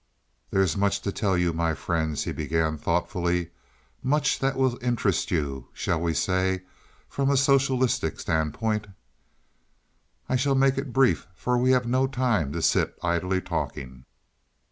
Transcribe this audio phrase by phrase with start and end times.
[0.49, 3.51] "There is much to tell you, my friends," he began thoughtfully.
[4.01, 6.63] "Much that will interest you, shall we say
[7.07, 8.87] from a socialistic standpoint?
[10.27, 14.05] I shall make it brief, for we have no time to sit idly talking.